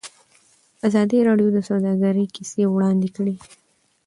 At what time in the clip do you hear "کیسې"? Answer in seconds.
2.35-2.63